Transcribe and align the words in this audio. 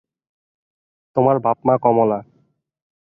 তোমার 1.15 1.35
বাপ-মা– 1.39 1.77
কমলা। 1.77 2.19